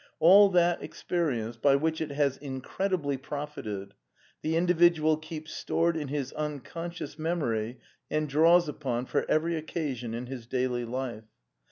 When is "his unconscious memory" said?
6.07-7.77